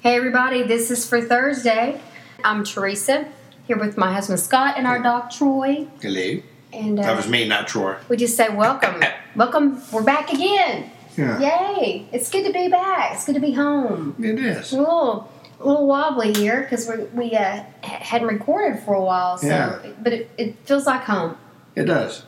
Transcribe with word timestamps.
Hey, 0.00 0.16
everybody, 0.16 0.62
this 0.62 0.90
is 0.90 1.06
for 1.08 1.20
Thursday. 1.20 2.00
I'm 2.44 2.64
Teresa, 2.64 3.28
here 3.66 3.78
with 3.78 3.96
my 3.98 4.12
husband 4.12 4.40
Scott 4.40 4.74
and 4.78 4.86
our 4.86 5.02
dog 5.02 5.30
Troy. 5.30 5.86
Hello. 6.00 6.40
And 6.72 6.98
That 6.98 7.12
uh, 7.12 7.16
was 7.16 7.28
me, 7.28 7.46
not 7.46 7.68
Troy. 7.68 7.96
we 8.08 8.16
just 8.16 8.36
say 8.36 8.48
welcome. 8.48 9.02
welcome, 9.36 9.82
we're 9.92 10.02
back 10.02 10.32
again. 10.32 10.90
Yeah. 11.16 11.38
Yay! 11.40 12.06
It's 12.12 12.30
good 12.30 12.46
to 12.46 12.52
be 12.52 12.68
back. 12.68 13.14
It's 13.14 13.26
good 13.26 13.34
to 13.34 13.40
be 13.40 13.52
home. 13.52 14.14
It 14.18 14.38
is. 14.38 14.72
We're 14.72 14.78
a 14.78 14.82
little, 14.82 15.32
a 15.60 15.66
little 15.66 15.86
wobbly 15.86 16.32
here 16.32 16.62
because 16.62 16.88
we, 16.88 17.04
we 17.06 17.36
uh, 17.36 17.64
ha- 17.82 17.98
hadn't 18.00 18.28
recorded 18.28 18.80
for 18.82 18.94
a 18.94 19.02
while, 19.04 19.36
so 19.36 19.48
Yeah. 19.48 19.78
but 20.00 20.12
it, 20.12 20.30
it 20.38 20.56
feels 20.64 20.86
like 20.86 21.02
home. 21.02 21.36
It 21.74 21.84
does. 21.84 22.22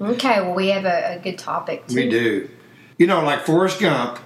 Okay, 0.00 0.40
well, 0.40 0.54
we 0.54 0.68
have 0.68 0.84
a, 0.84 1.14
a 1.14 1.18
good 1.20 1.38
topic. 1.38 1.86
Too. 1.86 1.94
We 1.96 2.10
do. 2.10 2.50
You 2.98 3.06
know, 3.06 3.24
like 3.24 3.46
Forrest 3.46 3.80
Gump, 3.80 4.18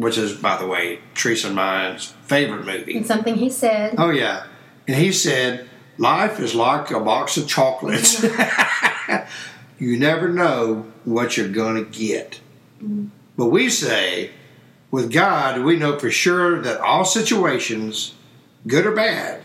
which 0.00 0.16
is, 0.16 0.32
by 0.34 0.56
the 0.56 0.66
way, 0.66 1.00
Teresa 1.14 1.48
and 1.48 1.56
mine's 1.56 2.14
favorite 2.22 2.64
movie. 2.64 2.96
And 2.96 3.06
something 3.06 3.34
he 3.34 3.50
said. 3.50 3.94
Oh, 3.98 4.10
yeah. 4.10 4.44
And 4.86 4.96
he 4.96 5.12
said, 5.12 5.68
Life 5.98 6.38
is 6.38 6.54
like 6.54 6.90
a 6.92 7.00
box 7.00 7.36
of 7.36 7.48
chocolates. 7.48 8.22
you 9.78 9.98
never 9.98 10.28
know 10.28 10.86
what 11.04 11.36
you're 11.36 11.48
going 11.48 11.84
to 11.84 11.90
get. 11.90 12.40
But 13.36 13.46
we 13.46 13.68
say, 13.68 14.30
with 14.92 15.12
God, 15.12 15.62
we 15.64 15.76
know 15.76 15.98
for 15.98 16.10
sure 16.10 16.62
that 16.62 16.80
all 16.80 17.04
situations, 17.04 18.14
good 18.68 18.86
or 18.86 18.92
bad, 18.94 19.42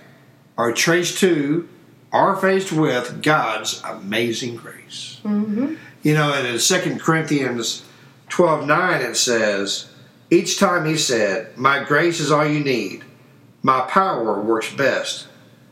are 0.55 0.71
traced 0.71 1.17
to 1.19 1.67
or 2.11 2.35
faced 2.35 2.71
with 2.71 3.23
God's 3.23 3.81
amazing 3.83 4.57
grace. 4.57 5.19
hmm 5.23 5.75
You 6.03 6.13
know, 6.13 6.31
and 6.33 6.45
in 6.45 6.59
2 6.59 6.97
Corinthians 6.99 7.83
12 8.29 8.67
9, 8.67 9.01
it 9.01 9.15
says, 9.15 9.89
Each 10.29 10.57
time 10.59 10.85
he 10.85 10.97
said, 10.97 11.57
My 11.57 11.83
grace 11.83 12.19
is 12.19 12.31
all 12.31 12.45
you 12.45 12.59
need, 12.63 13.03
my 13.61 13.81
power 13.81 14.41
works 14.41 14.73
best 14.73 15.27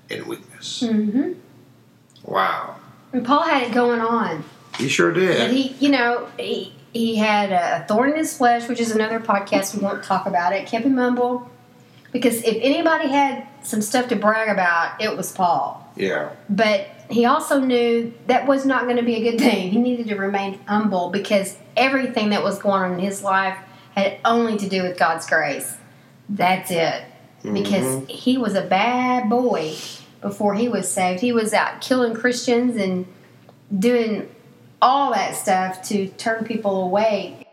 in 0.10 0.28
weakness. 0.28 0.82
hmm 0.82 1.34
Wow. 2.24 2.76
And 3.14 3.26
Paul 3.26 3.42
had 3.44 3.64
it 3.64 3.74
going 3.74 4.00
on. 4.00 4.44
He 4.78 4.88
sure 4.88 5.12
did. 5.12 5.52
he, 5.52 5.70
you 5.80 5.90
know, 5.90 6.30
he, 6.38 6.74
he 6.94 7.16
had 7.16 7.52
a 7.52 7.86
thorn 7.88 8.12
in 8.12 8.18
his 8.18 8.38
flesh, 8.38 8.70
which 8.70 8.80
is 8.80 8.92
another 8.92 9.20
podcast. 9.20 9.76
We 9.76 9.82
won't 9.82 10.04
talk 10.04 10.26
about 10.28 10.54
it. 10.54 10.68
Kept 10.68 10.86
him 10.86 10.98
humble. 10.98 11.50
Because 12.12 12.44
if 12.44 12.58
anybody 12.62 13.08
had 13.08 13.48
some 13.64 13.82
stuff 13.82 14.08
to 14.10 14.16
brag 14.16 14.50
about, 14.50 15.02
it 15.02 15.16
was 15.16 15.32
Paul. 15.32 15.90
Yeah. 15.96 16.32
But 16.50 16.88
he 17.10 17.26
also 17.26 17.60
knew 17.60 18.14
that 18.28 18.48
was 18.48 18.66
not 18.66 18.84
going 18.84 18.98
to 18.98 19.04
be 19.04 19.16
a 19.16 19.32
good 19.32 19.40
thing. 19.40 19.72
He 19.72 19.80
needed 19.80 20.08
to 20.08 20.16
remain 20.16 20.60
humble 20.68 21.10
because 21.10 21.58
everything 21.76 22.30
that 22.30 22.44
was 22.44 22.60
going 22.60 22.84
on 22.84 22.94
in 22.94 23.00
his 23.00 23.24
life 23.24 23.58
had 23.96 24.18
only 24.26 24.58
to 24.58 24.70
do 24.70 24.84
with 24.84 24.98
God's 24.98 25.26
grace. 25.28 25.76
That's 26.30 26.72
it. 26.72 27.04
Because 27.44 28.06
he 28.08 28.38
was 28.38 28.54
a 28.54 28.62
bad 28.62 29.30
boy 29.30 29.76
before 30.22 30.54
he 30.54 30.70
was 30.70 30.90
saved. 30.90 31.22
He 31.22 31.32
was 31.32 31.54
out 31.54 31.82
killing 31.82 32.14
Christians 32.14 32.78
and 32.78 33.08
doing 33.78 34.30
all 34.82 35.12
that 35.12 35.36
stuff 35.36 35.82
to 35.90 36.08
turn 36.10 36.46
people 36.46 36.84
away. 36.84 37.46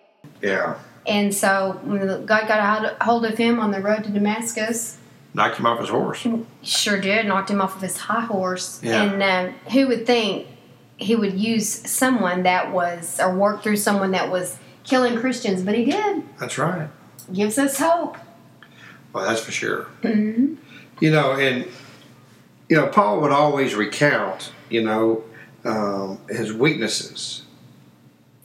Yeah. 0.43 0.79
And 1.07 1.35
so 1.35 1.81
when 1.85 2.27
God 2.27 2.47
got 2.47 2.61
a 2.61 2.65
hold- 2.65 2.97
hold 3.01 3.25
of 3.25 3.39
him 3.39 3.59
on 3.61 3.71
the 3.71 3.81
road 3.81 4.05
to 4.05 4.11
Damascus, 4.11 4.99
Knocked 5.35 5.59
him 5.59 5.67
off 5.67 5.79
his 5.79 5.91
horse. 5.91 6.27
Sure 6.63 7.01
did. 7.01 7.27
Knocked 7.27 7.51
him 7.51 7.61
off 7.61 7.77
of 7.77 7.83
his 7.83 7.97
high 7.97 8.23
horse. 8.23 8.83
Yeah. 8.83 9.03
And 9.03 9.23
uh, 9.23 9.53
who 9.71 9.87
would 9.89 10.07
think 10.07 10.47
he 10.97 11.15
would 11.15 11.39
use 11.39 11.69
someone 11.69 12.43
that 12.43 12.73
was, 12.73 13.21
or 13.21 13.35
work 13.35 13.63
through 13.63 13.77
someone 13.77 14.11
that 14.13 14.31
was 14.31 14.59
killing 14.89 15.17
Christians? 15.19 15.63
But 15.63 15.75
he 15.75 15.85
did. 15.85 16.23
That's 16.39 16.59
right. 16.59 16.89
Gives 17.33 17.59
us 17.59 17.79
hope. 17.79 18.17
Well, 19.13 19.27
that's 19.27 19.41
for 19.41 19.53
sure. 19.53 19.85
hmm 20.03 20.55
You 21.01 21.11
know, 21.11 21.33
and, 21.33 21.67
you 22.69 22.77
know, 22.77 22.87
Paul 22.89 23.21
would 23.21 23.31
always 23.33 23.75
recount, 23.75 24.53
you 24.69 24.83
know, 24.83 25.25
um, 25.65 26.19
his 26.29 26.53
weaknesses 26.53 27.43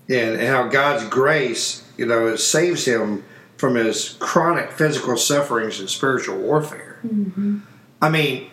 and, 0.10 0.36
and 0.36 0.48
how 0.48 0.68
God's 0.68 1.06
grace, 1.08 1.84
you 1.98 2.06
know, 2.06 2.28
it 2.28 2.38
saves 2.38 2.86
him 2.86 3.24
from 3.58 3.76
his 3.76 4.18
chronic 4.20 4.72
physical 4.72 5.16
sufferings 5.18 5.80
and 5.80 5.90
spiritual 5.90 6.38
warfare. 6.38 7.00
hmm 7.02 7.60
I 8.02 8.10
mean, 8.10 8.50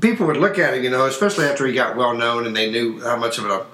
people 0.00 0.26
would 0.28 0.38
look 0.38 0.58
at 0.58 0.72
it, 0.72 0.82
you 0.82 0.88
know, 0.88 1.04
especially 1.04 1.44
after 1.44 1.66
he 1.66 1.74
got 1.74 1.94
well 1.94 2.14
known 2.16 2.46
and 2.46 2.56
they 2.56 2.70
knew 2.70 3.00
how 3.02 3.16
much 3.16 3.36
of 3.36 3.44
a, 3.44 3.66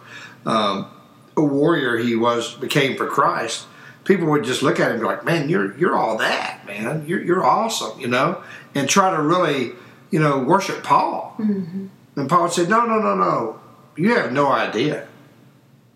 um, 0.51 0.91
a 1.38 1.44
warrior 1.44 1.97
he 1.97 2.15
was 2.16 2.54
became 2.54 2.97
for 2.97 3.06
Christ. 3.06 3.66
People 4.04 4.28
would 4.28 4.44
just 4.44 4.62
look 4.62 4.81
at 4.81 4.93
him 4.93 5.03
like, 5.03 5.25
"Man, 5.25 5.49
you're 5.49 5.76
you're 5.78 5.97
all 5.97 6.19
that, 6.19 6.66
man. 6.66 7.04
You're 7.06 7.22
you're 7.22 7.44
awesome," 7.44 7.99
you 8.00 8.09
know, 8.09 8.43
and 8.75 8.88
try 8.88 9.15
to 9.15 9.22
really, 9.22 9.72
you 10.10 10.19
know, 10.19 10.38
worship 10.38 10.82
Paul. 10.82 11.34
hmm 11.37 11.87
And 12.16 12.28
Paul 12.28 12.49
said, 12.49 12.69
"No, 12.69 12.84
no, 12.87 12.99
no, 13.00 13.15
no. 13.15 13.60
You 13.97 14.15
have 14.15 14.32
no 14.32 14.50
idea. 14.53 15.06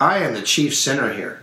I 0.01 0.19
am 0.19 0.35
the 0.35 0.43
chief 0.43 0.75
sinner 0.75 1.13
here. 1.13 1.43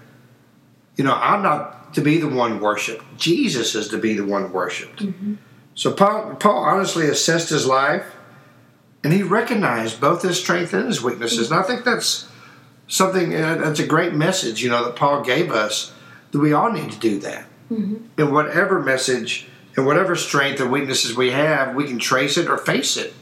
You 0.95 1.03
know, 1.05 1.13
I'm 1.15 1.41
not 1.41 1.93
to 1.95 2.01
be 2.01 2.17
the 2.17 2.27
one 2.27 2.59
worshipped. 2.59 3.03
Jesus 3.17 3.73
is 3.75 3.87
to 3.89 3.97
be 3.97 4.13
the 4.13 4.25
one 4.25 4.51
worshipped." 4.51 5.01
hmm 5.01 5.33
So 5.75 5.93
Paul, 5.93 6.35
Paul 6.35 6.57
honestly 6.57 7.07
assessed 7.07 7.49
his 7.49 7.65
life, 7.65 8.05
and 9.03 9.13
he 9.13 9.23
recognized 9.23 9.99
both 10.01 10.21
his 10.21 10.39
strength 10.39 10.73
and 10.73 10.85
his 10.85 11.01
weaknesses. 11.01 11.49
And 11.49 11.59
I 11.59 11.63
think 11.63 11.83
that's 11.83 12.27
something 12.89 13.33
uh, 13.33 13.55
that's 13.55 13.79
a 13.79 13.87
great 13.87 14.13
message, 14.13 14.61
you 14.61 14.69
know, 14.69 14.83
that 14.83 14.97
Paul 14.97 15.23
gave 15.23 15.51
us. 15.51 15.93
That 16.31 16.39
we 16.39 16.51
all 16.53 16.71
need 16.71 16.91
to 16.91 16.99
do 16.99 17.19
that. 17.19 17.45
hmm 17.69 17.95
And 18.17 18.33
whatever 18.33 18.81
message 18.81 19.47
and 19.77 19.85
whatever 19.85 20.15
strength 20.15 20.59
and 20.59 20.71
weaknesses 20.71 21.15
we 21.15 21.31
have, 21.31 21.73
we 21.75 21.85
can 21.85 21.97
trace 21.97 22.37
it 22.37 22.49
or 22.49 22.57
face 22.57 22.97
it 22.97 23.13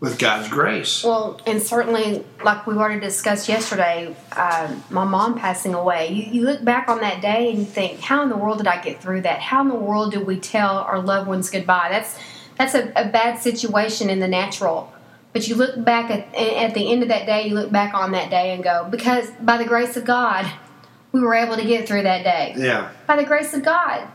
with 0.00 0.18
God's 0.18 0.48
grace. 0.48 1.02
Well, 1.02 1.40
and 1.46 1.62
certainly, 1.62 2.24
like 2.44 2.66
we've 2.66 2.76
already 2.76 3.00
discussed 3.00 3.48
yesterday, 3.48 4.14
um, 4.36 4.84
my 4.90 5.04
mom 5.04 5.38
passing 5.38 5.72
away, 5.74 6.12
you, 6.12 6.24
you 6.24 6.42
look 6.42 6.62
back 6.62 6.88
on 6.88 7.00
that 7.00 7.22
day 7.22 7.48
and 7.50 7.60
you 7.60 7.64
think, 7.64 8.00
how 8.00 8.22
in 8.22 8.28
the 8.28 8.36
world 8.36 8.58
did 8.58 8.66
I 8.66 8.82
get 8.82 9.00
through 9.00 9.22
that? 9.22 9.40
How 9.40 9.62
in 9.62 9.68
the 9.68 9.74
world 9.74 10.12
did 10.12 10.26
we 10.26 10.38
tell 10.38 10.78
our 10.78 11.00
loved 11.00 11.26
ones 11.26 11.48
goodbye? 11.48 11.88
That's 11.90 12.18
that's 12.58 12.74
a, 12.74 12.92
a 12.94 13.08
bad 13.08 13.40
situation 13.40 14.10
in 14.10 14.20
the 14.20 14.28
natural. 14.28 14.92
But 15.34 15.48
you 15.48 15.56
look 15.56 15.84
back 15.84 16.10
at, 16.10 16.32
at 16.34 16.74
the 16.74 16.90
end 16.90 17.02
of 17.02 17.08
that 17.08 17.26
day, 17.26 17.48
you 17.48 17.54
look 17.56 17.70
back 17.70 17.92
on 17.92 18.12
that 18.12 18.30
day 18.30 18.54
and 18.54 18.62
go, 18.64 18.86
because 18.88 19.28
by 19.42 19.58
the 19.58 19.64
grace 19.64 19.96
of 19.96 20.04
God, 20.04 20.50
we 21.10 21.20
were 21.20 21.34
able 21.34 21.56
to 21.56 21.64
get 21.64 21.86
through 21.86 22.04
that 22.04 22.22
day 22.24 22.54
Yeah, 22.56 22.90
by 23.06 23.16
the 23.16 23.24
grace 23.24 23.52
of 23.52 23.64
God 23.64 24.08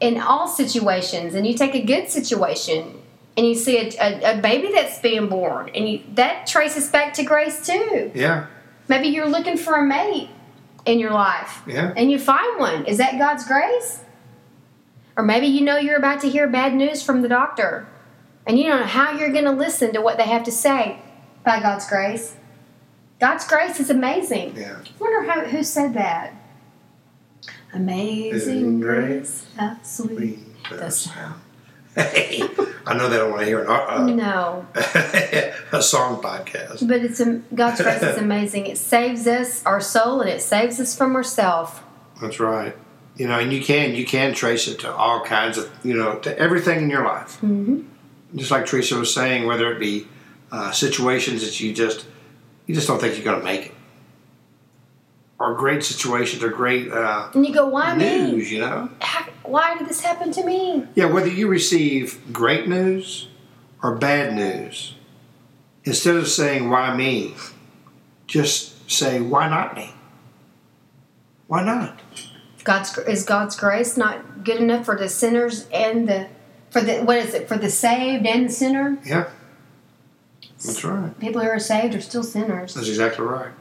in 0.00 0.18
all 0.18 0.48
situations. 0.48 1.34
And 1.34 1.46
you 1.46 1.54
take 1.54 1.74
a 1.74 1.82
good 1.82 2.08
situation 2.08 2.94
and 3.36 3.46
you 3.46 3.54
see 3.54 3.76
a, 3.76 3.90
a, 4.00 4.38
a 4.38 4.40
baby 4.40 4.70
that's 4.72 5.00
being 5.00 5.28
born, 5.28 5.68
and 5.74 5.88
you, 5.88 6.00
that 6.14 6.46
traces 6.46 6.88
back 6.88 7.12
to 7.14 7.24
grace 7.24 7.66
too. 7.66 8.10
yeah, 8.14 8.46
Maybe 8.88 9.08
you're 9.08 9.28
looking 9.28 9.56
for 9.56 9.74
a 9.74 9.84
mate 9.84 10.30
in 10.86 10.98
your 10.98 11.10
life 11.10 11.62
yeah, 11.66 11.92
and 11.96 12.10
you 12.10 12.18
find 12.18 12.58
one. 12.60 12.86
Is 12.86 12.98
that 12.98 13.18
God's 13.18 13.44
grace? 13.46 14.00
Or 15.16 15.24
maybe 15.24 15.46
you 15.46 15.60
know 15.62 15.76
you're 15.76 15.96
about 15.96 16.20
to 16.22 16.30
hear 16.30 16.48
bad 16.48 16.74
news 16.74 17.02
from 17.02 17.22
the 17.22 17.28
doctor 17.28 17.86
and 18.46 18.58
you 18.58 18.64
don't 18.66 18.80
know 18.80 18.86
how 18.86 19.12
you're 19.12 19.32
going 19.32 19.44
to 19.44 19.52
listen 19.52 19.92
to 19.94 20.00
what 20.00 20.16
they 20.18 20.24
have 20.24 20.44
to 20.44 20.52
say 20.52 20.98
by 21.44 21.60
God's 21.60 21.88
grace. 21.88 22.36
God's 23.20 23.46
grace 23.46 23.80
is 23.80 23.90
amazing. 23.90 24.56
yeah. 24.56 24.78
I 24.82 24.88
wonder 24.98 25.30
how, 25.30 25.44
who 25.44 25.62
said 25.62 25.94
that. 25.94 26.34
Amazing 27.72 28.30
Amazing 28.32 28.80
grace, 28.80 29.46
how 29.56 29.76
sweet 29.82 30.38
the 30.70 30.90
sound. 30.90 31.40
Hey, 31.96 32.42
I 32.86 32.96
know 32.96 33.08
they 33.08 33.16
don't 33.16 33.30
want 33.30 33.40
to 33.42 33.46
hear 33.46 33.62
an, 33.62 33.68
uh, 33.68 34.06
No, 34.06 34.66
a 34.74 35.82
song 35.82 36.20
podcast. 36.22 36.86
but 36.86 37.02
it's 37.04 37.20
a, 37.20 37.40
God's 37.54 37.80
grace 37.80 38.02
is 38.02 38.16
amazing. 38.18 38.66
It 38.66 38.78
saves 38.78 39.26
us, 39.26 39.64
our 39.64 39.80
soul, 39.80 40.20
and 40.20 40.30
it 40.30 40.40
saves 40.42 40.78
us 40.80 40.96
from 40.96 41.14
ourselves. 41.16 41.72
That's 42.20 42.38
right. 42.40 42.76
You 43.16 43.26
know, 43.28 43.38
and 43.38 43.52
you 43.52 43.60
can 43.62 43.94
you 43.94 44.04
can 44.04 44.34
trace 44.34 44.66
it 44.68 44.80
to 44.80 44.92
all 44.92 45.24
kinds 45.24 45.56
of 45.58 45.70
you 45.84 45.94
know 45.94 46.18
to 46.20 46.36
everything 46.38 46.82
in 46.82 46.90
your 46.90 47.04
life. 47.04 47.36
hmm 47.40 47.82
Just 48.34 48.50
like 48.50 48.66
Teresa 48.66 48.96
was 48.98 49.14
saying, 49.14 49.46
whether 49.46 49.72
it 49.72 49.78
be 49.78 50.08
uh, 50.50 50.70
situations 50.72 51.42
that 51.44 51.60
you 51.60 51.72
just 51.72 52.06
you 52.66 52.74
just 52.74 52.88
don't 52.88 53.00
think 53.00 53.14
you're 53.16 53.24
going 53.24 53.38
to 53.38 53.44
make 53.44 53.66
it, 53.66 53.72
or 55.38 55.54
great 55.54 55.84
situations 55.84 56.42
or 56.42 56.48
great 56.48 56.90
uh, 56.90 57.30
And 57.34 57.46
you 57.46 57.52
go, 57.54 57.66
why 57.66 57.94
me? 57.94 58.32
news. 58.32 58.50
You 58.50 58.60
know, 58.60 58.90
How, 59.00 59.24
why 59.42 59.76
did 59.76 59.88
this 59.88 60.00
happen 60.00 60.32
to 60.32 60.44
me? 60.44 60.86
yeah. 60.94 61.06
Whether 61.06 61.28
you 61.28 61.48
receive 61.48 62.20
great 62.32 62.68
news 62.68 63.28
or 63.82 63.94
bad 63.96 64.34
news, 64.34 64.94
instead 65.84 66.16
of 66.16 66.26
saying 66.28 66.70
why 66.70 66.96
me, 66.96 67.34
just 68.26 68.90
say 68.90 69.20
why 69.20 69.48
not 69.48 69.76
me. 69.76 69.92
Why 71.46 71.62
not? 71.62 72.00
God's 72.64 72.96
is 72.98 73.24
God's 73.24 73.54
grace 73.56 73.96
not 73.98 74.42
good 74.42 74.56
enough 74.56 74.86
for 74.86 74.96
the 74.96 75.08
sinners 75.10 75.68
and 75.72 76.08
the 76.08 76.28
for 76.74 76.80
the 76.80 77.04
what 77.04 77.18
is 77.18 77.34
it 77.34 77.46
for 77.46 77.56
the 77.56 77.70
saved 77.70 78.26
and 78.26 78.48
the 78.48 78.52
sinner? 78.52 78.98
Yeah, 79.04 79.30
that's 80.64 80.82
right. 80.82 81.16
People 81.20 81.40
who 81.40 81.48
are 81.48 81.60
saved 81.60 81.94
are 81.94 82.00
still 82.00 82.24
sinners. 82.24 82.74
That's 82.74 82.88
exactly 82.88 83.24
right. 83.24 83.52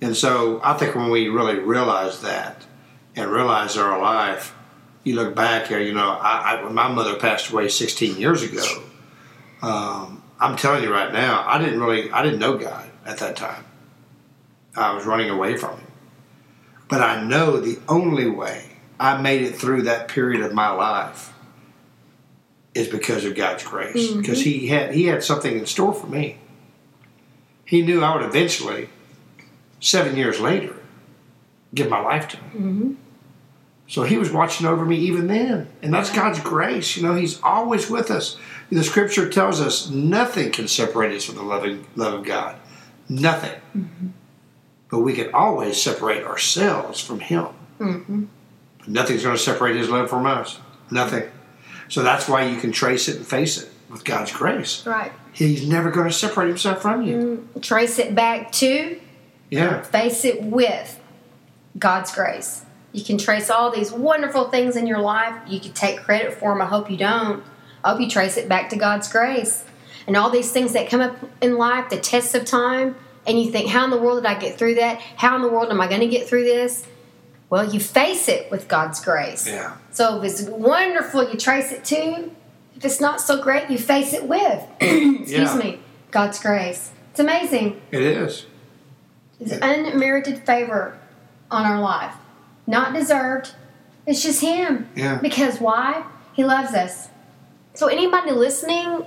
And 0.00 0.16
so 0.16 0.58
I 0.64 0.72
think 0.72 0.94
when 0.94 1.10
we 1.10 1.28
really 1.28 1.58
realize 1.58 2.22
that 2.22 2.64
and 3.14 3.30
realize 3.30 3.76
our 3.76 4.00
life 4.00 4.54
you 5.04 5.16
look 5.16 5.34
back 5.36 5.66
here, 5.66 5.78
you 5.78 5.92
know, 5.92 6.08
I, 6.08 6.54
I, 6.56 6.64
when 6.64 6.72
my 6.74 6.88
mother 6.88 7.16
passed 7.16 7.50
away 7.50 7.68
16 7.68 8.16
years 8.16 8.42
ago, 8.42 8.82
um, 9.62 10.22
I'm 10.40 10.56
telling 10.56 10.82
you 10.82 10.90
right 10.90 11.12
now, 11.12 11.44
I 11.46 11.58
didn't 11.58 11.80
really, 11.80 12.10
I 12.10 12.22
didn't 12.24 12.40
know 12.40 12.56
God 12.56 12.90
at 13.04 13.18
that 13.18 13.36
time. 13.36 13.64
I 14.74 14.94
was 14.94 15.04
running 15.04 15.30
away 15.30 15.56
from 15.58 15.78
Him. 15.78 15.86
But 16.88 17.02
I 17.02 17.22
know 17.22 17.60
the 17.60 17.78
only 17.86 18.28
way 18.28 18.78
I 18.98 19.20
made 19.20 19.42
it 19.42 19.56
through 19.56 19.82
that 19.82 20.08
period 20.08 20.40
of 20.40 20.54
my 20.54 20.70
life 20.70 21.34
is 22.76 22.88
because 22.88 23.24
of 23.24 23.34
God's 23.34 23.64
grace. 23.64 24.10
Mhm. 24.10 24.20
Because 24.20 24.42
He 24.42 24.66
had 24.68 24.94
He 24.94 25.06
had 25.06 25.22
something 25.24 25.58
in 25.58 25.66
store 25.66 25.94
for 25.94 26.06
me. 26.06 26.38
He 27.64 27.82
knew 27.82 28.02
I 28.02 28.14
would 28.14 28.24
eventually, 28.24 28.88
seven 29.80 30.16
years 30.16 30.38
later, 30.40 30.74
give 31.74 31.88
my 31.88 32.00
life 32.00 32.28
to 32.28 32.36
Him. 32.36 32.50
hmm 32.50 32.92
So 33.88 34.02
he 34.02 34.18
was 34.18 34.30
watching 34.32 34.66
over 34.66 34.84
me 34.84 34.96
even 34.96 35.28
then. 35.28 35.68
And 35.82 35.94
that's 35.94 36.10
God's 36.10 36.40
grace. 36.40 36.96
You 36.96 37.04
know, 37.04 37.14
he's 37.14 37.40
always 37.42 37.88
with 37.88 38.10
us. 38.10 38.36
The 38.70 38.82
scripture 38.82 39.28
tells 39.28 39.60
us 39.60 39.88
nothing 39.90 40.50
can 40.50 40.66
separate 40.66 41.14
us 41.14 41.24
from 41.24 41.36
the 41.36 41.42
loving 41.44 41.86
love 41.94 42.14
of 42.14 42.24
God. 42.24 42.56
Nothing. 43.08 43.60
But 44.90 45.00
we 45.00 45.12
can 45.14 45.32
always 45.32 45.80
separate 45.80 46.24
ourselves 46.24 47.00
from 47.00 47.20
him. 47.20 47.46
hmm 47.78 48.24
But 48.78 48.88
nothing's 48.88 49.22
going 49.22 49.36
to 49.36 49.42
separate 49.42 49.76
his 49.76 49.88
love 49.88 50.10
from 50.10 50.26
us. 50.26 50.58
Nothing. 50.90 51.24
So 51.88 52.02
that's 52.02 52.28
why 52.28 52.46
you 52.46 52.58
can 52.60 52.72
trace 52.72 53.08
it 53.08 53.16
and 53.16 53.26
face 53.26 53.62
it 53.62 53.70
with 53.90 54.04
God's 54.04 54.32
grace. 54.32 54.84
Right. 54.86 55.12
He's 55.32 55.66
never 55.66 55.90
going 55.90 56.08
to 56.08 56.12
separate 56.12 56.48
himself 56.48 56.82
from 56.82 57.02
you. 57.02 57.48
Mm, 57.54 57.62
Trace 57.62 57.98
it 57.98 58.14
back 58.14 58.50
to, 58.52 58.98
Yeah. 59.50 59.82
face 59.82 60.24
it 60.24 60.42
with 60.42 60.98
God's 61.78 62.12
grace. 62.14 62.62
You 62.92 63.04
can 63.04 63.18
trace 63.18 63.50
all 63.50 63.70
these 63.70 63.92
wonderful 63.92 64.48
things 64.50 64.74
in 64.76 64.86
your 64.86 64.98
life. 65.00 65.34
You 65.46 65.60
can 65.60 65.72
take 65.72 66.02
credit 66.02 66.32
for 66.34 66.52
them. 66.52 66.62
I 66.62 66.66
hope 66.66 66.90
you 66.90 66.96
don't. 66.96 67.44
I 67.84 67.90
hope 67.90 68.00
you 68.00 68.08
trace 68.08 68.36
it 68.36 68.48
back 68.48 68.70
to 68.70 68.76
God's 68.76 69.10
grace. 69.12 69.64
And 70.06 70.16
all 70.16 70.30
these 70.30 70.50
things 70.50 70.72
that 70.72 70.88
come 70.88 71.00
up 71.00 71.16
in 71.40 71.58
life, 71.58 71.90
the 71.90 71.98
tests 71.98 72.34
of 72.34 72.44
time, 72.44 72.96
and 73.26 73.40
you 73.40 73.50
think, 73.50 73.68
how 73.68 73.84
in 73.84 73.90
the 73.90 73.98
world 73.98 74.22
did 74.22 74.26
I 74.30 74.38
get 74.38 74.56
through 74.56 74.76
that? 74.76 75.00
How 75.16 75.36
in 75.36 75.42
the 75.42 75.48
world 75.48 75.70
am 75.70 75.80
I 75.80 75.88
going 75.88 76.00
to 76.00 76.06
get 76.08 76.28
through 76.28 76.44
this? 76.44 76.86
Well, 77.48 77.72
you 77.72 77.78
face 77.80 78.28
it 78.28 78.50
with 78.50 78.66
God's 78.68 79.02
grace. 79.04 79.46
Yeah. 79.46 79.76
So 79.92 80.20
if 80.22 80.24
it's 80.32 80.42
wonderful, 80.42 81.30
you 81.30 81.36
trace 81.38 81.70
it 81.72 81.84
to. 81.86 82.30
If 82.76 82.84
it's 82.84 83.00
not 83.00 83.20
so 83.20 83.40
great, 83.42 83.70
you 83.70 83.78
face 83.78 84.12
it 84.12 84.24
with. 84.24 84.62
Excuse 84.80 85.30
Yeah. 85.30 85.56
me, 85.56 85.78
God's 86.10 86.40
grace. 86.40 86.90
It's 87.12 87.20
amazing. 87.20 87.80
It 87.90 88.02
is. 88.02 88.46
It's 89.40 89.52
unmerited 89.52 90.44
favor 90.44 90.98
on 91.50 91.64
our 91.64 91.80
life. 91.80 92.14
Not 92.66 92.92
deserved. 92.94 93.52
It's 94.06 94.22
just 94.22 94.40
Him. 94.40 94.88
Yeah. 94.96 95.18
Because 95.18 95.60
why? 95.60 96.04
He 96.32 96.44
loves 96.44 96.74
us. 96.74 97.08
So, 97.74 97.86
anybody 97.88 98.32
listening, 98.32 99.04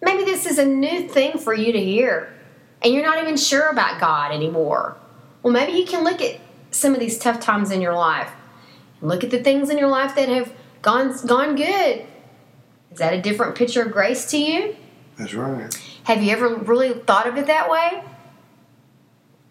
maybe 0.00 0.24
this 0.24 0.46
is 0.46 0.58
a 0.58 0.64
new 0.64 1.08
thing 1.08 1.38
for 1.38 1.52
you 1.54 1.72
to 1.72 1.80
hear, 1.80 2.32
and 2.80 2.92
you're 2.94 3.02
not 3.04 3.20
even 3.22 3.36
sure 3.36 3.68
about 3.68 4.00
God 4.00 4.32
anymore. 4.32 4.96
Well, 5.42 5.52
maybe 5.52 5.72
you 5.72 5.84
can 5.86 6.04
look 6.04 6.20
at 6.22 6.38
some 6.72 6.94
of 6.94 7.00
these 7.00 7.18
tough 7.18 7.38
times 7.38 7.70
in 7.70 7.80
your 7.80 7.94
life 7.94 8.30
look 9.00 9.22
at 9.24 9.30
the 9.30 9.42
things 9.42 9.68
in 9.68 9.78
your 9.78 9.88
life 9.88 10.14
that 10.14 10.28
have 10.28 10.52
gone, 10.80 11.14
gone 11.26 11.54
good. 11.56 12.06
Is 12.90 12.98
that 12.98 13.12
a 13.12 13.20
different 13.20 13.54
picture 13.54 13.82
of 13.82 13.92
grace 13.92 14.30
to 14.30 14.38
you? 14.38 14.76
That's 15.16 15.34
right. 15.34 15.72
Have 16.04 16.22
you 16.22 16.30
ever 16.30 16.54
really 16.56 16.92
thought 16.94 17.26
of 17.26 17.36
it 17.36 17.46
that 17.46 17.70
way? 17.70 18.02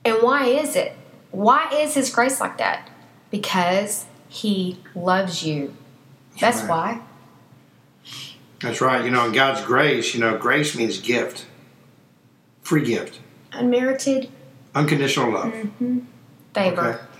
And 0.04 0.18
why 0.22 0.46
is 0.46 0.76
it? 0.76 0.94
Why 1.32 1.70
is 1.72 1.94
His 1.94 2.10
grace 2.10 2.40
like 2.40 2.58
that? 2.58 2.90
Because 3.30 4.06
He 4.28 4.80
loves 4.96 5.44
you. 5.44 5.76
That's 6.40 6.62
right. 6.62 6.70
why. 6.70 7.02
That's 8.62 8.82
right. 8.82 9.04
You 9.04 9.12
know, 9.12 9.26
in 9.26 9.34
God's 9.34 9.62
grace, 9.66 10.14
you 10.14 10.20
know, 10.20 10.38
grace 10.38 10.76
means 10.76 11.00
gift. 11.00 11.46
Free 12.62 12.86
gift. 12.86 13.20
Unmerited 13.52 14.30
Unconditional 14.74 15.34
love. 15.34 15.52
Mm-hmm. 15.52 16.00
favor. 16.54 16.82
Okay. 16.82 17.11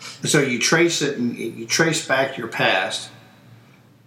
So 0.00 0.40
you 0.40 0.58
trace 0.58 1.02
it 1.02 1.18
and 1.18 1.36
you 1.36 1.66
trace 1.66 2.06
back 2.06 2.36
your 2.38 2.48
past, 2.48 3.10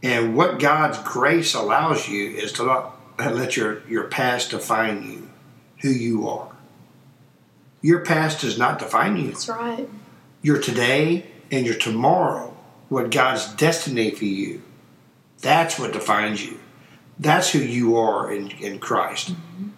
and 0.02 0.36
what 0.36 0.60
God's 0.60 0.98
grace 1.00 1.54
allows 1.54 2.08
you 2.08 2.30
is 2.32 2.52
to 2.54 2.66
not 2.66 2.98
let 3.20 3.56
your, 3.56 3.88
your 3.88 4.06
past 4.06 4.52
define 4.52 5.04
you, 5.04 5.30
who 5.82 5.90
you 5.90 6.28
are. 6.28 6.52
Your 7.82 8.00
past 8.00 8.42
does 8.42 8.58
not 8.58 8.80
define 8.80 9.18
you. 9.18 9.28
That's 9.32 9.50
right. 9.50 9.88
Your 10.42 10.60
today 10.60 11.26
and 11.52 11.66
your 11.66 11.76
tomorrow, 11.76 12.56
what 12.90 13.12
God's 13.12 13.48
destiny 13.54 14.12
for 14.12 14.26
you, 14.26 14.62
that's 15.40 15.78
what 15.78 15.94
defines 15.94 16.46
you. 16.46 16.60
That's 17.20 17.52
who 17.52 17.60
you 17.60 17.98
are 17.98 18.32
in, 18.32 18.52
in 18.52 18.80
Christ. 18.80 19.32
Mm-hmm. 19.32 19.70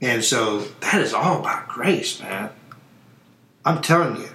And 0.00 0.24
so 0.24 0.60
that 0.80 1.00
is 1.00 1.12
all 1.12 1.40
about 1.40 1.68
grace, 1.68 2.20
man. 2.20 2.50
I'm 3.64 3.80
telling 3.82 4.16
you, 4.20 4.28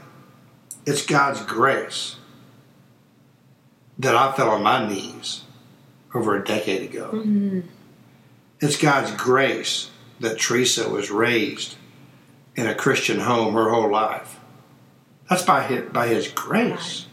it's 0.89 1.05
God's 1.05 1.41
grace 1.43 2.15
that 3.99 4.15
I 4.15 4.31
fell 4.31 4.49
on 4.49 4.63
my 4.63 4.87
knees 4.87 5.43
over 6.15 6.35
a 6.35 6.43
decade 6.43 6.89
ago. 6.89 7.11
Mhm. 7.13 7.63
It's 8.59 8.75
God's 8.75 9.11
grace 9.11 9.91
that 10.19 10.39
Teresa 10.39 10.89
was 10.89 11.11
raised 11.11 11.75
in 12.55 12.65
a 12.65 12.73
Christian 12.73 13.19
home 13.19 13.53
her 13.53 13.69
whole 13.69 13.91
life. 13.91 14.39
That's 15.29 15.43
by 15.43 15.61
his, 15.61 15.89
by 15.91 16.07
his 16.07 16.27
grace. 16.27 17.05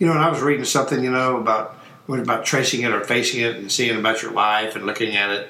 You 0.00 0.08
know, 0.08 0.14
and 0.14 0.22
I 0.22 0.28
was 0.28 0.40
reading 0.40 0.64
something, 0.64 1.04
you 1.04 1.12
know, 1.12 1.36
about 1.36 1.76
about 2.08 2.44
tracing 2.44 2.82
it 2.82 2.90
or 2.90 3.04
facing 3.04 3.40
it 3.40 3.54
and 3.54 3.70
seeing 3.70 3.96
about 3.96 4.22
your 4.22 4.32
life 4.32 4.74
and 4.74 4.84
looking 4.84 5.14
at 5.14 5.30
it. 5.30 5.48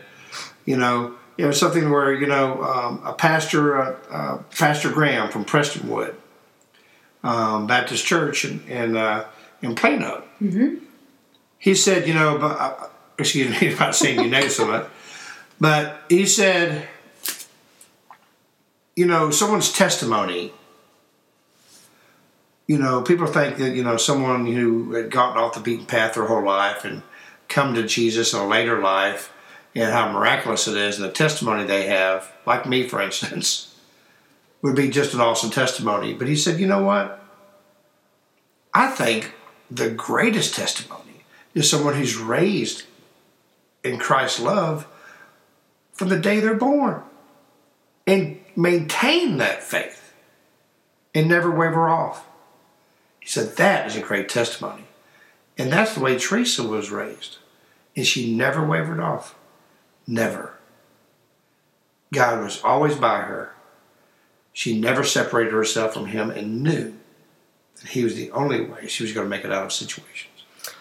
You 0.66 0.76
know, 0.76 1.14
it 1.38 1.46
was 1.46 1.58
something 1.58 1.88
where 1.88 2.12
you 2.12 2.26
know 2.26 2.62
um, 2.64 3.00
a 3.02 3.14
pastor, 3.14 3.80
uh, 3.80 3.96
uh, 4.10 4.38
Pastor 4.50 4.90
Graham 4.90 5.30
from 5.30 5.46
Prestonwood 5.46 6.14
um, 7.24 7.66
Baptist 7.66 8.04
Church 8.04 8.44
in 8.44 8.60
in, 8.68 8.96
uh, 8.96 9.24
in 9.62 9.74
Plano. 9.74 10.24
Mhm. 10.42 10.80
He 11.58 11.74
said, 11.74 12.06
you 12.06 12.14
know, 12.14 12.36
about, 12.36 12.60
uh, 12.60 12.86
excuse 13.18 13.60
me, 13.60 13.72
about 13.74 13.94
saying 13.96 14.20
you 14.20 14.30
know 14.30 14.46
so 14.48 14.66
much, 14.66 14.86
but 15.60 16.02
he 16.08 16.24
said, 16.26 16.86
you 18.94 19.06
know, 19.06 19.30
someone's 19.30 19.72
testimony. 19.72 20.52
You 22.66 22.78
know, 22.78 23.00
people 23.00 23.26
think 23.26 23.56
that 23.56 23.74
you 23.74 23.82
know 23.82 23.96
someone 23.96 24.44
who 24.46 24.92
had 24.92 25.10
gotten 25.10 25.38
off 25.42 25.54
the 25.54 25.60
beaten 25.60 25.86
path 25.86 26.14
their 26.14 26.26
whole 26.26 26.44
life 26.44 26.84
and 26.84 27.02
come 27.48 27.74
to 27.74 27.86
Jesus 27.86 28.34
in 28.34 28.40
a 28.40 28.46
later 28.46 28.78
life, 28.80 29.32
and 29.74 29.90
how 29.90 30.12
miraculous 30.12 30.68
it 30.68 30.76
is, 30.76 30.96
and 30.96 31.04
the 31.08 31.12
testimony 31.12 31.64
they 31.64 31.86
have, 31.86 32.30
like 32.44 32.66
me, 32.66 32.86
for 32.86 33.00
instance, 33.00 33.67
would 34.62 34.76
be 34.76 34.88
just 34.88 35.14
an 35.14 35.20
awesome 35.20 35.50
testimony. 35.50 36.12
But 36.14 36.28
he 36.28 36.36
said, 36.36 36.60
you 36.60 36.66
know 36.66 36.82
what? 36.82 37.22
I 38.74 38.88
think 38.88 39.34
the 39.70 39.90
greatest 39.90 40.54
testimony 40.54 41.24
is 41.54 41.70
someone 41.70 41.94
who's 41.94 42.16
raised 42.16 42.84
in 43.84 43.98
Christ's 43.98 44.40
love 44.40 44.86
from 45.92 46.08
the 46.08 46.18
day 46.18 46.40
they're 46.40 46.54
born 46.54 47.02
and 48.06 48.40
maintain 48.56 49.36
that 49.38 49.62
faith 49.62 50.12
and 51.14 51.28
never 51.28 51.50
waver 51.50 51.88
off. 51.88 52.26
He 53.20 53.28
said 53.28 53.56
that 53.56 53.86
is 53.86 53.96
a 53.96 54.00
great 54.00 54.28
testimony. 54.28 54.84
And 55.56 55.72
that's 55.72 55.94
the 55.94 56.00
way 56.00 56.16
Teresa 56.16 56.62
was 56.62 56.90
raised. 56.90 57.38
And 57.96 58.06
she 58.06 58.32
never 58.32 58.64
wavered 58.64 59.00
off. 59.00 59.34
Never. 60.06 60.54
God 62.12 62.42
was 62.42 62.62
always 62.62 62.94
by 62.94 63.22
her. 63.22 63.52
She 64.58 64.76
never 64.76 65.04
separated 65.04 65.52
herself 65.52 65.94
from 65.94 66.06
him 66.06 66.32
and 66.32 66.64
knew 66.64 66.92
that 67.76 67.90
he 67.90 68.02
was 68.02 68.16
the 68.16 68.32
only 68.32 68.60
way 68.60 68.88
she 68.88 69.04
was 69.04 69.12
going 69.12 69.24
to 69.24 69.30
make 69.30 69.44
it 69.44 69.52
out 69.52 69.62
of 69.62 69.72
situations. 69.72 70.34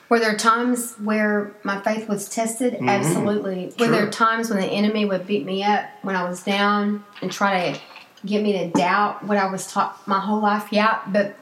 Were 0.10 0.17
there 0.17 0.36
times 0.36 0.96
where 0.96 1.55
my 1.62 1.79
faith 1.81 2.10
was 2.10 2.27
tested? 2.27 2.74
Mm-hmm. 2.74 2.89
Absolutely. 2.89 3.72
Were 3.77 3.89
there 3.89 4.10
times 4.10 4.50
when 4.50 4.60
the 4.60 4.65
enemy 4.65 5.05
would 5.05 5.27
beat 5.27 5.46
me 5.46 5.63
up 5.63 5.86
when 6.01 6.15
I 6.15 6.27
was 6.27 6.41
down 6.41 7.03
and 7.22 7.31
try 7.31 7.74
to 7.74 7.79
get 8.25 8.41
me 8.41 8.53
to 8.53 8.69
doubt 8.72 9.24
what 9.24 9.38
I 9.38 9.46
was 9.46 9.72
taught 9.72 10.07
my 10.07 10.22
whole 10.22 10.41
life? 10.41 10.69
Yeah, 10.72 11.00
but 11.10 11.36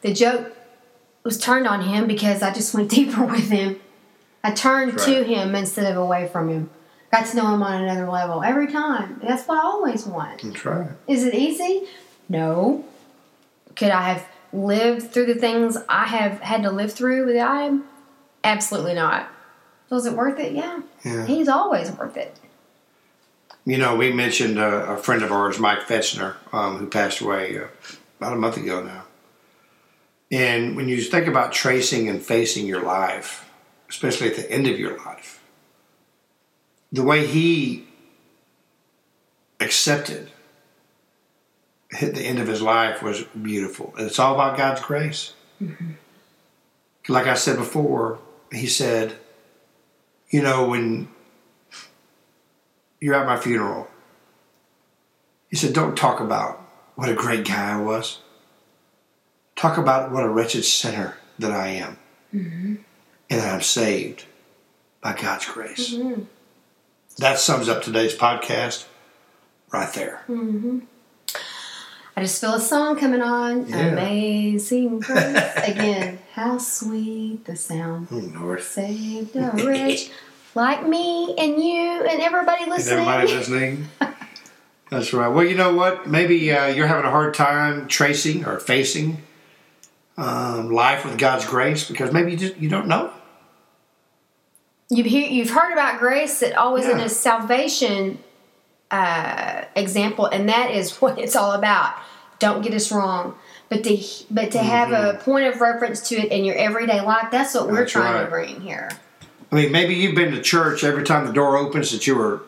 the 0.00 0.12
joke 0.12 0.56
was 1.22 1.38
turned 1.38 1.68
on 1.68 1.82
him 1.82 2.08
because 2.08 2.42
I 2.42 2.52
just 2.52 2.74
went 2.74 2.90
deeper 2.98 3.24
with 3.24 3.48
him. 3.48 3.78
I 4.42 4.50
turned 4.50 4.94
That's 4.94 5.04
to 5.04 5.22
him 5.22 5.54
instead 5.54 5.88
of 5.88 5.96
away 5.96 6.26
from 6.32 6.48
him. 6.48 6.70
Got 7.16 7.30
to 7.30 7.36
know 7.36 7.54
him 7.54 7.62
on 7.62 7.82
another 7.82 8.10
level 8.10 8.42
every 8.42 8.66
time. 8.66 9.18
That's 9.22 9.48
what 9.48 9.56
I 9.56 9.66
always 9.66 10.04
want. 10.04 10.42
That's 10.42 10.64
right. 10.66 10.90
Is 11.08 11.24
it 11.24 11.34
easy? 11.34 11.86
No. 12.28 12.84
Could 13.74 13.88
I 13.88 14.02
have 14.02 14.28
lived 14.52 15.12
through 15.12 15.24
the 15.24 15.34
things 15.34 15.78
I 15.88 16.04
have 16.04 16.40
had 16.40 16.62
to 16.64 16.70
live 16.70 16.92
through 16.92 17.24
with 17.24 17.36
him? 17.36 17.84
Absolutely 18.44 18.92
not. 18.92 19.30
Was 19.88 20.04
it 20.04 20.12
worth 20.12 20.38
it? 20.38 20.52
Yeah. 20.52 20.82
Yeah. 21.06 21.24
He's 21.24 21.48
always 21.48 21.90
worth 21.90 22.18
it. 22.18 22.38
You 23.64 23.78
know, 23.78 23.96
we 23.96 24.12
mentioned 24.12 24.58
uh, 24.58 24.84
a 24.86 24.98
friend 24.98 25.22
of 25.22 25.32
ours, 25.32 25.58
Mike 25.58 25.88
Fetchner, 25.88 26.34
um, 26.52 26.76
who 26.76 26.86
passed 26.86 27.22
away 27.22 27.58
uh, 27.58 27.68
about 28.20 28.34
a 28.34 28.36
month 28.36 28.58
ago 28.58 28.82
now. 28.82 29.04
And 30.30 30.76
when 30.76 30.86
you 30.90 31.00
think 31.00 31.26
about 31.28 31.52
tracing 31.52 32.10
and 32.10 32.22
facing 32.22 32.66
your 32.66 32.82
life, 32.82 33.50
especially 33.88 34.28
at 34.28 34.36
the 34.36 34.50
end 34.52 34.66
of 34.66 34.78
your 34.78 34.98
life, 34.98 35.40
the 36.92 37.02
way 37.02 37.26
he 37.26 37.86
accepted 39.60 40.30
at 42.00 42.14
the 42.14 42.22
end 42.22 42.38
of 42.38 42.46
his 42.46 42.62
life 42.62 43.02
was 43.02 43.22
beautiful. 43.40 43.92
And 43.96 44.06
it's 44.06 44.18
all 44.18 44.34
about 44.34 44.56
God's 44.56 44.80
grace. 44.80 45.32
Mm-hmm. 45.62 45.92
Like 47.08 47.26
I 47.26 47.34
said 47.34 47.56
before, 47.56 48.18
he 48.52 48.66
said, 48.66 49.16
you 50.30 50.42
know, 50.42 50.68
when 50.68 51.08
you're 53.00 53.14
at 53.14 53.26
my 53.26 53.38
funeral, 53.38 53.88
he 55.48 55.56
said, 55.56 55.72
don't 55.72 55.96
talk 55.96 56.20
about 56.20 56.60
what 56.96 57.08
a 57.08 57.14
great 57.14 57.46
guy 57.46 57.74
I 57.74 57.80
was. 57.80 58.18
Talk 59.54 59.78
about 59.78 60.10
what 60.10 60.24
a 60.24 60.28
wretched 60.28 60.64
sinner 60.64 61.16
that 61.38 61.52
I 61.52 61.68
am. 61.68 61.98
Mm-hmm. 62.34 62.74
And 63.30 63.40
that 63.40 63.54
I'm 63.54 63.62
saved 63.62 64.24
by 65.00 65.14
God's 65.14 65.46
grace. 65.46 65.94
Mm-hmm. 65.94 66.22
That 67.18 67.38
sums 67.38 67.68
up 67.68 67.82
today's 67.82 68.14
podcast 68.14 68.84
right 69.72 69.92
there. 69.94 70.22
Mm-hmm. 70.28 70.80
I 72.14 72.22
just 72.22 72.40
feel 72.40 72.54
a 72.54 72.60
song 72.60 72.98
coming 72.98 73.22
on. 73.22 73.66
Yeah. 73.66 73.86
Amazing 73.88 75.00
grace. 75.00 75.56
Again, 75.56 76.18
how 76.34 76.58
sweet 76.58 77.44
the 77.46 77.56
sound. 77.56 78.08
Oh, 78.10 78.16
Lord. 78.16 78.62
Saved 78.62 79.34
a 79.34 79.50
wretch 79.64 80.10
like 80.54 80.86
me 80.86 81.34
and 81.38 81.62
you 81.62 82.04
and 82.04 82.20
everybody 82.20 82.66
listening. 82.68 82.98
And 82.98 83.08
everybody 83.08 83.32
listening. 83.38 83.88
That's 84.90 85.12
right. 85.14 85.28
Well, 85.28 85.44
you 85.44 85.56
know 85.56 85.74
what? 85.74 86.06
Maybe 86.06 86.52
uh, 86.52 86.66
you're 86.66 86.86
having 86.86 87.06
a 87.06 87.10
hard 87.10 87.32
time 87.32 87.88
tracing 87.88 88.44
or 88.44 88.60
facing 88.60 89.22
um, 90.18 90.70
life 90.70 91.04
with 91.04 91.16
God's 91.18 91.46
grace 91.46 91.88
because 91.88 92.12
maybe 92.12 92.32
you, 92.32 92.36
just, 92.36 92.56
you 92.58 92.68
don't 92.68 92.88
know. 92.88 93.10
You've, 94.88 95.06
hear, 95.06 95.28
you've 95.28 95.50
heard 95.50 95.72
about 95.72 95.98
grace 95.98 96.40
that 96.40 96.56
always 96.56 96.84
yeah. 96.84 96.92
in 96.92 97.00
a 97.00 97.08
salvation 97.08 98.18
uh, 98.90 99.64
example, 99.74 100.26
and 100.26 100.48
that 100.48 100.70
is 100.70 100.96
what 101.00 101.18
it's 101.18 101.36
all 101.36 101.52
about. 101.52 101.94
Don't 102.38 102.62
get 102.62 102.74
us 102.74 102.92
wrong. 102.92 103.36
But 103.68 103.82
to 103.82 103.96
but 104.30 104.52
to 104.52 104.58
mm-hmm. 104.58 104.66
have 104.66 104.92
a 104.92 104.94
mm-hmm. 104.94 105.22
point 105.22 105.46
of 105.46 105.60
reference 105.60 106.08
to 106.10 106.16
it 106.16 106.30
in 106.30 106.44
your 106.44 106.54
everyday 106.54 107.00
life, 107.00 107.28
that's 107.32 107.54
what 107.54 107.68
we're 107.68 107.86
trying 107.86 108.14
right. 108.14 108.24
to 108.24 108.30
bring 108.30 108.60
here. 108.60 108.90
I 109.50 109.54
mean, 109.54 109.72
maybe 109.72 109.94
you've 109.94 110.14
been 110.14 110.32
to 110.32 110.42
church 110.42 110.84
every 110.84 111.02
time 111.02 111.26
the 111.26 111.32
door 111.32 111.56
opens 111.56 111.90
that 111.90 112.06
you 112.06 112.14
were 112.14 112.42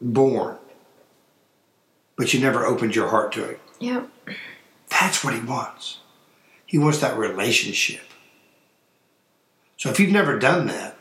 born, 0.00 0.58
but 2.16 2.34
you 2.34 2.40
never 2.40 2.66
opened 2.66 2.94
your 2.94 3.08
heart 3.08 3.32
to 3.32 3.44
it. 3.44 3.60
Yeah. 3.78 4.04
That's 4.90 5.24
what 5.24 5.34
he 5.34 5.40
wants. 5.40 5.98
He 6.66 6.78
wants 6.78 6.98
that 6.98 7.16
relationship. 7.16 8.02
So 9.76 9.90
if 9.90 9.98
you've 9.98 10.12
never 10.12 10.38
done 10.38 10.66
that, 10.66 10.96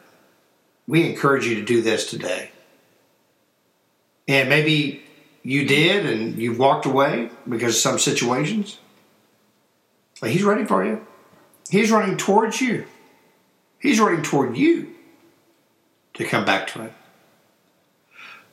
we 0.89 1.07
encourage 1.07 1.45
you 1.45 1.53
to 1.53 1.61
do 1.61 1.83
this 1.83 2.09
today. 2.09 2.49
And 4.27 4.49
maybe 4.49 5.03
you 5.43 5.67
did 5.67 6.07
and 6.07 6.35
you've 6.41 6.57
walked 6.57 6.87
away 6.87 7.29
because 7.47 7.75
of 7.75 7.81
some 7.81 7.99
situations. 7.99 8.79
But 10.19 10.31
he's 10.31 10.43
ready 10.43 10.65
for 10.65 10.83
you. 10.83 11.05
He's 11.69 11.91
running 11.91 12.17
towards 12.17 12.59
you. 12.59 12.87
He's 13.77 13.99
running 13.99 14.23
toward 14.23 14.57
you 14.57 14.95
to 16.15 16.25
come 16.25 16.43
back 16.43 16.65
to 16.69 16.81
him. 16.81 16.93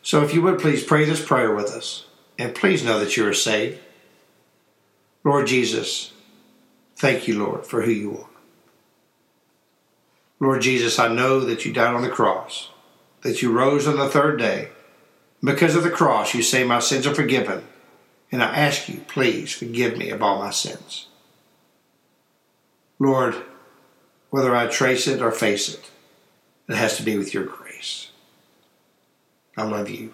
So 0.03 0.23
if 0.23 0.35
you 0.35 0.43
would 0.43 0.61
please 0.61 0.85
pray 0.85 1.07
this 1.07 1.25
prayer 1.25 1.55
with 1.55 1.71
us. 1.71 2.05
And 2.39 2.55
please 2.55 2.85
know 2.85 3.01
that 3.01 3.17
you 3.17 3.27
are 3.27 3.33
saved. 3.33 3.81
Lord 5.25 5.47
Jesus, 5.47 6.13
thank 6.97 7.27
you, 7.27 7.43
Lord, 7.43 7.65
for 7.67 7.81
who 7.81 7.91
you 7.91 8.19
are. 8.19 8.36
Lord 10.39 10.63
Jesus, 10.63 10.99
I 10.99 11.09
know 11.09 11.41
that 11.41 11.65
you 11.65 11.73
died 11.73 11.95
on 11.95 12.03
the 12.03 12.09
cross, 12.09 12.71
that 13.23 13.43
you 13.43 13.53
rose 13.53 13.87
on 13.87 13.97
the 13.97 14.09
third 14.09 14.39
day, 14.39 14.69
because 15.43 15.75
of 15.75 15.83
the 15.83 15.91
cross, 15.91 16.35
you 16.35 16.43
say, 16.43 16.65
My 16.65 16.79
sins 16.79 17.07
are 17.07 17.15
forgiven. 17.15 17.65
And 18.33 18.43
I 18.43 18.55
ask 18.57 18.89
you, 18.89 19.05
please 19.07 19.53
forgive 19.53 19.97
me 19.97 20.11
of 20.11 20.23
all 20.23 20.39
my 20.39 20.51
sins. 20.51 21.07
Lord, 22.99 23.37
whether 24.31 24.55
I 24.55 24.67
trace 24.67 25.07
it 25.07 25.23
or 25.23 25.31
face 25.31 25.73
it, 25.73 25.91
it 26.69 26.75
has 26.75 26.97
to 26.97 27.05
be 27.05 27.17
with 27.17 27.33
your 27.33 27.45
grace. 27.45 28.11
I 29.57 29.63
love 29.63 29.89
you. 29.89 30.13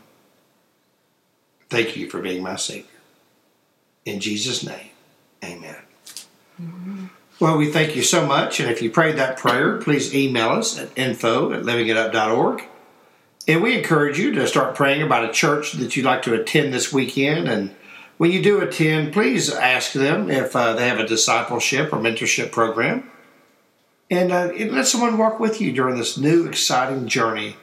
Thank 1.70 1.96
you 1.96 2.10
for 2.10 2.20
being 2.20 2.42
my 2.42 2.56
Savior. 2.56 2.86
In 4.04 4.20
Jesus' 4.20 4.62
name, 4.62 4.90
amen. 5.42 5.76
Mm-hmm. 6.60 7.06
Well, 7.40 7.56
we 7.56 7.70
thank 7.72 7.96
you 7.96 8.02
so 8.02 8.26
much. 8.26 8.60
And 8.60 8.70
if 8.70 8.82
you 8.82 8.90
prayed 8.90 9.16
that 9.16 9.36
prayer, 9.36 9.78
please 9.78 10.14
email 10.14 10.50
us 10.50 10.78
at 10.78 10.96
info 10.96 11.52
at 11.52 11.62
livingitup.org. 11.62 12.62
And 13.48 13.62
we 13.62 13.76
encourage 13.76 14.18
you 14.18 14.32
to 14.32 14.46
start 14.46 14.76
praying 14.76 15.02
about 15.02 15.28
a 15.28 15.32
church 15.32 15.72
that 15.72 15.96
you'd 15.96 16.06
like 16.06 16.22
to 16.22 16.34
attend 16.34 16.72
this 16.72 16.92
weekend. 16.92 17.48
And 17.48 17.74
when 18.18 18.30
you 18.30 18.40
do 18.40 18.60
attend, 18.60 19.12
please 19.12 19.52
ask 19.52 19.92
them 19.92 20.30
if 20.30 20.54
uh, 20.54 20.74
they 20.74 20.88
have 20.88 21.00
a 21.00 21.06
discipleship 21.06 21.92
or 21.92 21.96
mentorship 21.96 22.52
program. 22.52 23.10
And 24.10 24.30
uh, 24.30 24.52
let 24.70 24.86
someone 24.86 25.18
walk 25.18 25.40
with 25.40 25.60
you 25.60 25.72
during 25.72 25.96
this 25.96 26.16
new, 26.16 26.46
exciting 26.46 27.08
journey 27.08 27.56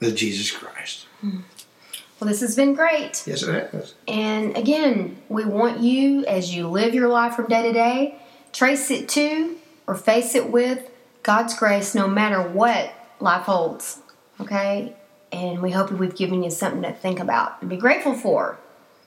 with 0.00 0.16
Jesus 0.16 0.50
Christ. 0.50 1.06
Well, 1.22 2.28
this 2.28 2.40
has 2.40 2.54
been 2.54 2.74
great. 2.74 3.22
Yes, 3.26 3.42
it 3.42 3.72
has. 3.72 3.94
And 4.06 4.56
again, 4.56 5.16
we 5.28 5.44
want 5.44 5.80
you, 5.80 6.24
as 6.26 6.54
you 6.54 6.68
live 6.68 6.94
your 6.94 7.08
life 7.08 7.34
from 7.34 7.46
day 7.46 7.62
to 7.62 7.72
day, 7.72 8.21
trace 8.52 8.90
it 8.90 9.08
to 9.10 9.56
or 9.86 9.94
face 9.94 10.34
it 10.34 10.50
with 10.50 10.88
God's 11.22 11.56
grace 11.58 11.94
no 11.94 12.06
matter 12.08 12.42
what 12.42 12.92
life 13.20 13.42
holds. 13.42 13.98
Okay? 14.40 14.96
and 15.32 15.62
we 15.62 15.70
hope 15.70 15.90
we've 15.90 16.14
given 16.14 16.42
you 16.42 16.50
something 16.50 16.82
to 16.82 16.92
think 16.92 17.18
about 17.18 17.60
and 17.60 17.70
be 17.70 17.76
grateful 17.76 18.14
for. 18.14 18.58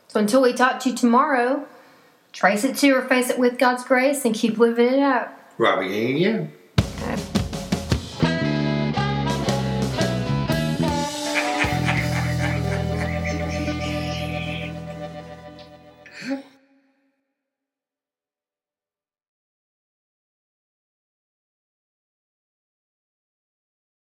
So 0.08 0.20
until 0.20 0.42
we 0.42 0.54
talk 0.54 0.80
to 0.82 0.90
you 0.90 0.96
tomorrow, 0.96 1.68
trace 2.34 2.64
it 2.64 2.75
to 2.78 2.92
or 2.92 3.04
face 3.04 3.30
it 3.30 3.38
with 3.38 3.60
God's 3.60 3.84
grace 3.84 4.25
and 4.25 4.34
keep 4.34 4.58
living 4.58 4.94
it 4.94 5.00
up. 5.00 5.40
Robbie. 5.58 6.25
Okay. 6.28 6.50